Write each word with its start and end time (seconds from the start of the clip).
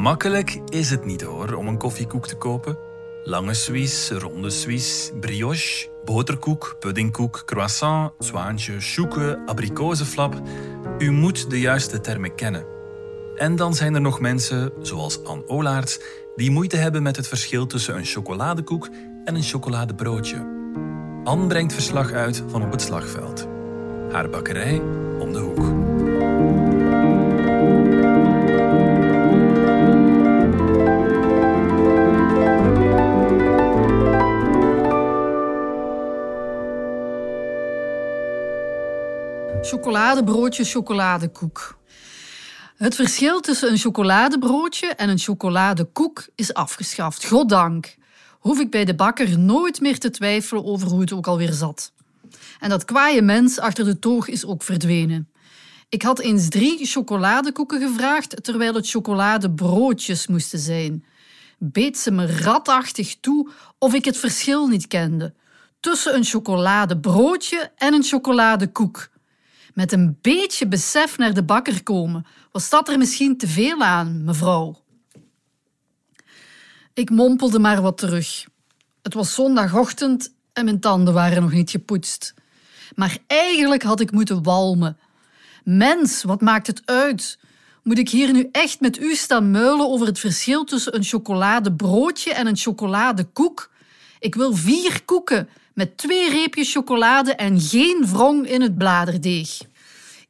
Makkelijk 0.00 0.60
is 0.68 0.90
het 0.90 1.04
niet 1.04 1.22
hoor 1.22 1.54
om 1.54 1.68
een 1.68 1.78
koffiekoek 1.78 2.26
te 2.26 2.36
kopen. 2.36 2.78
Lange 3.24 3.54
Suisse, 3.54 4.18
ronde 4.18 4.50
Suisse, 4.50 5.14
brioche, 5.14 5.88
boterkoek, 6.04 6.76
puddingkoek, 6.78 7.42
croissant, 7.44 8.12
zwaantje, 8.18 8.80
choeke, 8.80 9.42
abrikozenflap. 9.46 10.40
U 10.98 11.10
moet 11.10 11.50
de 11.50 11.60
juiste 11.60 12.00
termen 12.00 12.34
kennen. 12.34 12.64
En 13.36 13.56
dan 13.56 13.74
zijn 13.74 13.94
er 13.94 14.00
nog 14.00 14.20
mensen, 14.20 14.72
zoals 14.82 15.24
Anne 15.24 15.48
Olaerts, 15.48 16.00
die 16.36 16.50
moeite 16.50 16.76
hebben 16.76 17.02
met 17.02 17.16
het 17.16 17.28
verschil 17.28 17.66
tussen 17.66 17.96
een 17.96 18.04
chocoladekoek 18.04 18.88
en 19.24 19.34
een 19.34 19.42
chocoladebroodje. 19.42 20.46
Anne 21.24 21.46
brengt 21.46 21.72
verslag 21.72 22.12
uit 22.12 22.42
van 22.46 22.62
op 22.62 22.72
het 22.72 22.82
slagveld. 22.82 23.48
Haar 24.12 24.30
bakkerij 24.30 24.82
om 25.18 25.32
de 25.32 25.38
hoek. 25.38 25.89
Chocoladebroodje, 39.58 40.64
chocoladekoek. 40.64 41.78
Het 42.76 42.94
verschil 42.94 43.40
tussen 43.40 43.70
een 43.70 43.78
chocoladebroodje 43.78 44.86
en 44.86 45.08
een 45.08 45.18
chocoladekoek 45.18 46.28
is 46.34 46.54
afgeschaft. 46.54 47.26
Goddank. 47.26 47.96
Hoef 48.38 48.60
ik 48.60 48.70
bij 48.70 48.84
de 48.84 48.94
bakker 48.94 49.38
nooit 49.38 49.80
meer 49.80 49.98
te 49.98 50.10
twijfelen 50.10 50.64
over 50.64 50.88
hoe 50.88 51.00
het 51.00 51.12
ook 51.12 51.26
alweer 51.26 51.52
zat. 51.52 51.92
En 52.58 52.68
dat 52.68 52.84
kwaaie 52.84 53.22
mens 53.22 53.58
achter 53.58 53.84
de 53.84 53.98
toog 53.98 54.28
is 54.28 54.44
ook 54.44 54.62
verdwenen. 54.62 55.28
Ik 55.88 56.02
had 56.02 56.18
eens 56.18 56.48
drie 56.48 56.86
chocoladekoeken 56.86 57.80
gevraagd, 57.80 58.44
terwijl 58.44 58.74
het 58.74 58.90
chocoladebroodjes 58.90 60.26
moesten 60.26 60.58
zijn. 60.58 61.04
Beet 61.58 61.98
ze 61.98 62.10
me 62.10 62.26
ratachtig 62.26 63.16
toe 63.20 63.50
of 63.78 63.94
ik 63.94 64.04
het 64.04 64.16
verschil 64.16 64.66
niet 64.66 64.86
kende. 64.86 65.34
Tussen 65.80 66.14
een 66.14 66.24
chocoladebroodje 66.24 67.72
en 67.76 67.94
een 67.94 68.04
chocoladekoek. 68.04 69.08
Met 69.74 69.92
een 69.92 70.18
beetje 70.20 70.68
besef 70.68 71.18
naar 71.18 71.34
de 71.34 71.42
bakker 71.42 71.82
komen. 71.82 72.26
Was 72.52 72.70
dat 72.70 72.88
er 72.88 72.98
misschien 72.98 73.36
te 73.36 73.48
veel 73.48 73.80
aan, 73.80 74.24
mevrouw? 74.24 74.82
Ik 76.94 77.10
mompelde 77.10 77.58
maar 77.58 77.82
wat 77.82 77.98
terug. 77.98 78.46
Het 79.02 79.14
was 79.14 79.34
zondagochtend 79.34 80.32
en 80.52 80.64
mijn 80.64 80.80
tanden 80.80 81.14
waren 81.14 81.42
nog 81.42 81.52
niet 81.52 81.70
gepoetst. 81.70 82.34
Maar 82.94 83.18
eigenlijk 83.26 83.82
had 83.82 84.00
ik 84.00 84.12
moeten 84.12 84.42
walmen. 84.42 84.98
Mens, 85.64 86.22
wat 86.22 86.40
maakt 86.40 86.66
het 86.66 86.82
uit? 86.84 87.38
Moet 87.82 87.98
ik 87.98 88.08
hier 88.08 88.32
nu 88.32 88.48
echt 88.52 88.80
met 88.80 88.98
u 88.98 89.14
staan 89.14 89.50
muilen 89.50 89.88
over 89.88 90.06
het 90.06 90.18
verschil 90.18 90.64
tussen 90.64 90.94
een 90.94 91.04
chocoladebroodje 91.04 92.32
en 92.32 92.46
een 92.46 92.56
chocoladekoek? 92.56 93.70
Ik 94.18 94.34
wil 94.34 94.54
vier 94.54 95.04
koeken 95.04 95.48
met 95.80 95.96
twee 95.96 96.30
reepjes 96.30 96.72
chocolade 96.72 97.34
en 97.34 97.60
geen 97.60 98.06
wrong 98.06 98.46
in 98.46 98.62
het 98.62 98.78
bladerdeeg. 98.78 99.58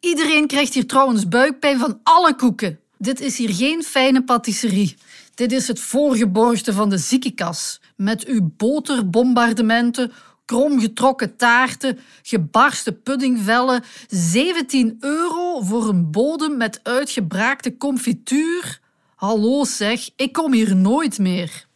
Iedereen 0.00 0.46
krijgt 0.46 0.74
hier 0.74 0.86
trouwens 0.86 1.28
buikpijn 1.28 1.78
van 1.78 2.00
alle 2.02 2.34
koeken. 2.34 2.80
Dit 2.98 3.20
is 3.20 3.38
hier 3.38 3.54
geen 3.54 3.82
fijne 3.82 4.24
patisserie. 4.24 4.96
Dit 5.34 5.52
is 5.52 5.68
het 5.68 5.80
voorgeborgde 5.80 6.72
van 6.72 6.88
de 6.88 6.98
ziekenkas. 6.98 7.80
Met 7.96 8.26
uw 8.26 8.50
boterbombardementen, 8.56 10.12
kromgetrokken 10.44 11.36
taarten, 11.36 11.98
gebarste 12.22 12.92
puddingvellen, 12.92 13.84
17 14.08 14.96
euro 15.00 15.60
voor 15.60 15.88
een 15.88 16.10
bodem 16.10 16.56
met 16.56 16.80
uitgebraakte 16.82 17.76
confituur. 17.76 18.80
Hallo 19.14 19.64
zeg, 19.64 20.10
ik 20.16 20.32
kom 20.32 20.52
hier 20.52 20.76
nooit 20.76 21.18
meer. 21.18 21.67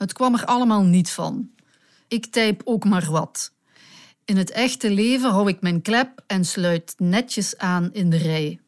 Het 0.00 0.12
kwam 0.12 0.34
er 0.34 0.44
allemaal 0.44 0.82
niet 0.82 1.10
van. 1.10 1.50
Ik 2.08 2.26
typ 2.26 2.62
ook 2.64 2.84
maar 2.84 3.10
wat. 3.10 3.52
In 4.24 4.36
het 4.36 4.50
echte 4.50 4.90
leven 4.90 5.30
hou 5.30 5.48
ik 5.48 5.60
mijn 5.60 5.82
klep 5.82 6.22
en 6.26 6.44
sluit 6.44 6.94
netjes 6.96 7.58
aan 7.58 7.92
in 7.92 8.10
de 8.10 8.16
rij. 8.16 8.60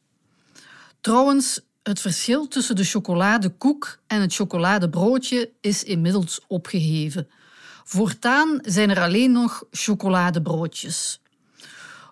Trouwens, 1.01 1.61
het 1.83 2.01
verschil 2.01 2.49
tussen 2.49 2.77
de 2.77 2.85
chocoladekoek 2.85 3.99
en 4.07 4.21
het 4.21 4.35
chocoladebroodje 4.35 5.51
is 5.61 5.85
inmiddels 5.85 6.41
opgeheven. 6.49 7.29
Voortaan 7.85 8.59
zijn 8.63 8.91
er 8.91 9.01
alleen 9.01 9.33
nog 9.33 9.65
chocoladebroodjes. 9.71 11.21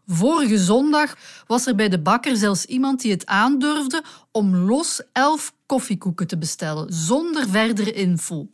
Vorige 0.07 0.59
zondag 0.59 1.17
was 1.47 1.67
er 1.67 1.75
bij 1.75 1.89
de 1.89 2.01
bakker 2.01 2.37
zelfs 2.37 2.65
iemand 2.65 3.01
die 3.01 3.11
het 3.11 3.27
aandurfde 3.27 4.03
om 4.31 4.57
los 4.57 5.03
elf 5.13 5.55
koffiekoeken 5.67 6.27
te 6.27 6.39
bestellen, 6.39 6.93
zonder 6.93 7.49
verdere 7.49 7.93
info. 7.93 8.49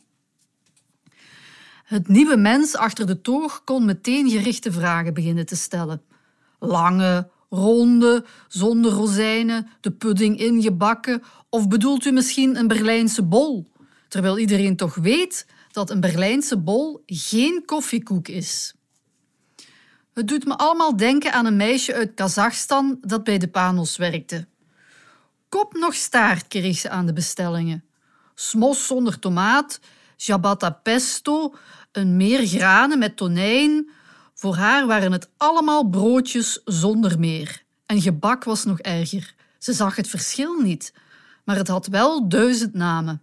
Het 1.87 2.07
nieuwe 2.07 2.37
mens 2.37 2.75
achter 2.75 3.05
de 3.07 3.21
toog 3.21 3.63
kon 3.63 3.85
meteen 3.85 4.29
gerichte 4.29 4.71
vragen 4.71 5.13
beginnen 5.13 5.45
te 5.45 5.55
stellen. 5.55 6.01
Lange, 6.59 7.29
ronde, 7.49 8.25
zonder 8.47 8.91
rozijnen, 8.91 9.67
de 9.81 9.91
pudding 9.91 10.39
ingebakken, 10.39 11.23
of 11.49 11.67
bedoelt 11.67 12.05
u 12.05 12.11
misschien 12.11 12.55
een 12.55 12.67
Berlijnse 12.67 13.23
bol? 13.23 13.71
Terwijl 14.07 14.37
iedereen 14.37 14.75
toch 14.75 14.95
weet 14.95 15.45
dat 15.71 15.89
een 15.89 15.99
Berlijnse 15.99 16.57
bol 16.57 17.03
geen 17.05 17.63
koffiekoek 17.65 18.27
is. 18.27 18.73
Het 20.13 20.27
doet 20.27 20.45
me 20.45 20.57
allemaal 20.57 20.97
denken 20.97 21.33
aan 21.33 21.45
een 21.45 21.57
meisje 21.57 21.93
uit 21.93 22.13
Kazachstan 22.13 22.97
dat 23.01 23.23
bij 23.23 23.37
de 23.37 23.47
Panos 23.47 23.97
werkte. 23.97 24.47
Kop 25.49 25.73
nog 25.73 25.93
staart 25.93 26.47
kreeg 26.47 26.77
ze 26.77 26.89
aan 26.89 27.05
de 27.05 27.13
bestellingen. 27.13 27.83
Smos 28.35 28.87
zonder 28.87 29.19
tomaat, 29.19 29.79
ciabatta 30.17 30.69
pesto, 30.69 31.55
een 31.91 32.17
meer 32.17 32.47
granen 32.47 32.99
met 32.99 33.17
tonijn, 33.17 33.89
voor 34.33 34.55
haar 34.55 34.87
waren 34.87 35.11
het 35.11 35.29
allemaal 35.37 35.89
broodjes 35.89 36.61
zonder 36.65 37.19
meer. 37.19 37.63
En 37.85 38.01
gebak 38.01 38.43
was 38.43 38.63
nog 38.63 38.79
erger. 38.79 39.33
Ze 39.59 39.73
zag 39.73 39.95
het 39.95 40.07
verschil 40.07 40.61
niet, 40.61 40.93
maar 41.45 41.55
het 41.55 41.67
had 41.67 41.87
wel 41.87 42.29
duizend 42.29 42.73
namen. 42.73 43.21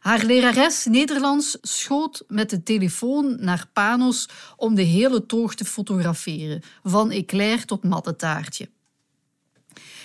Haar 0.00 0.24
lerares 0.24 0.84
Nederlands 0.84 1.58
schoot 1.60 2.24
met 2.28 2.50
de 2.50 2.62
telefoon 2.62 3.36
naar 3.40 3.66
Panos 3.72 4.28
om 4.56 4.74
de 4.74 4.82
hele 4.82 5.26
toog 5.26 5.54
te 5.54 5.64
fotograferen, 5.64 6.62
van 6.82 7.10
eclair 7.10 7.64
tot 7.64 7.84
mattetaartje. 7.84 8.68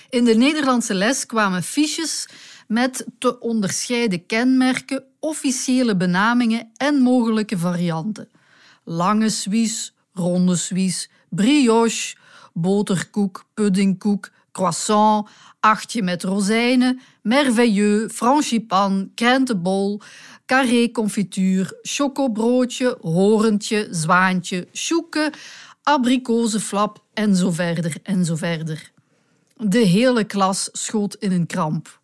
In 0.10 0.26
de 0.26 0.36
Nederlandse 0.36 0.94
les 0.94 1.26
kwamen 1.26 1.64
fiches 1.64 2.28
met 2.68 3.06
te 3.20 3.40
onderscheiden 3.40 4.26
kenmerken, 4.26 5.04
officiële 5.20 5.96
benamingen 5.98 6.70
en 6.78 6.96
mogelijke 6.96 7.58
varianten 7.58 8.30
lange 8.84 9.30
Suisse, 9.30 9.92
ronde 10.14 10.56
Suisse, 10.56 11.08
brioche, 11.30 12.16
boterkoek, 12.54 13.46
puddingkoek, 13.54 14.32
croissant, 14.52 15.30
achtje 15.60 16.02
met 16.02 16.24
rozijnen, 16.24 17.02
merveilleux, 17.22 18.14
frangipan, 18.14 19.12
krentenbol, 19.16 20.02
carré 20.46 20.92
confituur, 20.92 21.78
chocobroodje, 21.82 22.98
horentje, 23.02 23.88
zwaantje, 23.92 24.68
choeke, 24.74 25.34
abrikozenflap 25.84 27.04
en 27.14 27.36
zo 27.36 27.52
verder 27.52 27.96
en 28.04 28.26
zo 28.26 28.36
verder. 28.36 28.92
De 29.58 29.78
hele 29.78 30.24
klas 30.24 30.70
schoot 30.72 31.16
in 31.20 31.32
een 31.32 31.46
kramp. 31.46 32.02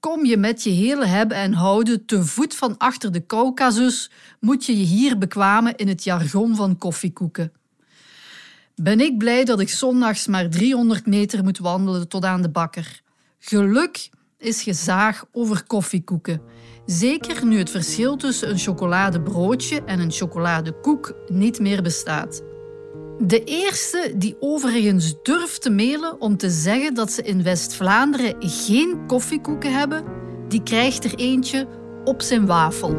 Kom 0.00 0.24
je 0.24 0.36
met 0.36 0.62
je 0.62 0.70
hele 0.70 1.06
hebben 1.06 1.36
en 1.36 1.52
houden 1.52 2.06
te 2.06 2.24
voet 2.24 2.54
van 2.54 2.78
achter 2.78 3.12
de 3.12 3.26
Caucasus, 3.26 4.10
moet 4.38 4.66
je 4.66 4.78
je 4.78 4.84
hier 4.84 5.18
bekwamen 5.18 5.76
in 5.76 5.88
het 5.88 6.04
jargon 6.04 6.56
van 6.56 6.78
koffiekoeken. 6.78 7.52
Ben 8.74 9.00
ik 9.00 9.18
blij 9.18 9.44
dat 9.44 9.60
ik 9.60 9.68
zondags 9.68 10.26
maar 10.26 10.48
300 10.48 11.06
meter 11.06 11.44
moet 11.44 11.58
wandelen 11.58 12.08
tot 12.08 12.24
aan 12.24 12.42
de 12.42 12.50
bakker. 12.50 13.00
Geluk 13.38 14.10
is 14.38 14.62
gezaag 14.62 15.24
over 15.32 15.64
koffiekoeken. 15.66 16.40
Zeker 16.86 17.46
nu 17.46 17.58
het 17.58 17.70
verschil 17.70 18.16
tussen 18.16 18.50
een 18.50 18.58
chocoladebroodje 18.58 19.84
en 19.84 20.00
een 20.00 20.12
chocoladekoek 20.12 21.14
niet 21.28 21.58
meer 21.60 21.82
bestaat. 21.82 22.49
De 23.22 23.44
eerste 23.44 24.12
die 24.16 24.36
overigens 24.38 25.14
durft 25.22 25.62
te 25.62 25.70
mailen 25.70 26.20
om 26.20 26.36
te 26.36 26.50
zeggen 26.50 26.94
dat 26.94 27.12
ze 27.12 27.22
in 27.22 27.42
West-Vlaanderen 27.42 28.34
geen 28.38 29.06
koffiekoeken 29.06 29.72
hebben, 29.78 30.04
die 30.48 30.62
krijgt 30.62 31.04
er 31.04 31.14
eentje 31.14 31.66
op 32.04 32.22
zijn 32.22 32.46
wafel. 32.46 32.96